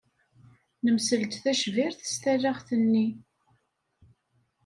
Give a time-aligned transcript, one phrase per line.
[0.83, 3.07] Nemsel-d tacbirt s talaɣt-nni.